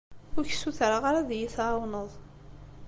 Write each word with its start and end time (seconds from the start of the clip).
Ur 0.37 0.43
ak-ssutreɣ 0.43 1.03
ara 1.09 1.19
ad 1.21 1.29
iyi-tɛawneḍ. 1.35 2.09